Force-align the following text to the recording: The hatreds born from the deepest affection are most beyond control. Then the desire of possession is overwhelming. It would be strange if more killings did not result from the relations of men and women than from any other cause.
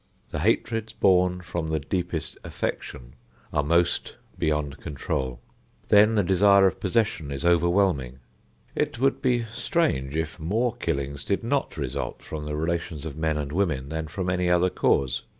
The 0.31 0.39
hatreds 0.39 0.93
born 0.93 1.41
from 1.41 1.67
the 1.67 1.79
deepest 1.79 2.35
affection 2.43 3.13
are 3.53 3.61
most 3.61 4.15
beyond 4.39 4.79
control. 4.79 5.39
Then 5.89 6.15
the 6.15 6.23
desire 6.23 6.65
of 6.65 6.79
possession 6.79 7.31
is 7.31 7.45
overwhelming. 7.45 8.17
It 8.73 8.97
would 8.97 9.21
be 9.21 9.43
strange 9.43 10.15
if 10.15 10.39
more 10.39 10.73
killings 10.77 11.23
did 11.23 11.43
not 11.43 11.77
result 11.77 12.23
from 12.23 12.45
the 12.45 12.55
relations 12.55 13.05
of 13.05 13.15
men 13.15 13.37
and 13.37 13.51
women 13.51 13.89
than 13.89 14.07
from 14.07 14.27
any 14.31 14.49
other 14.49 14.71
cause. 14.71 15.21